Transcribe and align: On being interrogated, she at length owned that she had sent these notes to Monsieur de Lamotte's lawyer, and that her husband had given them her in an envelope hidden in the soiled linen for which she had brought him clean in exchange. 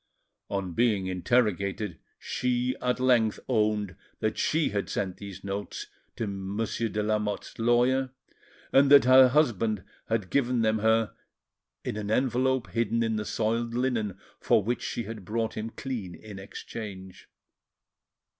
On 0.49 0.73
being 0.73 1.05
interrogated, 1.05 1.99
she 2.17 2.75
at 2.81 2.99
length 2.99 3.39
owned 3.47 3.95
that 4.19 4.35
she 4.35 4.69
had 4.69 4.89
sent 4.89 5.17
these 5.17 5.43
notes 5.43 5.85
to 6.15 6.25
Monsieur 6.25 6.89
de 6.89 7.03
Lamotte's 7.03 7.59
lawyer, 7.59 8.09
and 8.73 8.89
that 8.89 9.03
her 9.05 9.27
husband 9.27 9.83
had 10.09 10.31
given 10.31 10.63
them 10.63 10.79
her 10.79 11.13
in 11.85 11.97
an 11.97 12.09
envelope 12.09 12.71
hidden 12.71 13.03
in 13.03 13.17
the 13.17 13.25
soiled 13.25 13.75
linen 13.75 14.17
for 14.39 14.63
which 14.63 14.81
she 14.81 15.03
had 15.03 15.23
brought 15.23 15.53
him 15.55 15.69
clean 15.69 16.15
in 16.15 16.39
exchange. 16.39 17.29